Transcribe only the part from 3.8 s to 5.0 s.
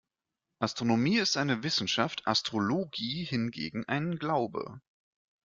ein Glaube.